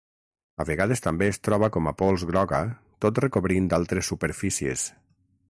A 0.63 0.65
vegades 0.69 1.03
també 1.07 1.27
es 1.33 1.39
troba 1.47 1.69
com 1.75 1.89
a 1.91 1.93
pols 1.99 2.25
groga 2.31 2.63
tot 3.07 3.23
recobrint 3.27 3.69
altres 3.81 4.11
superfícies. 4.15 4.89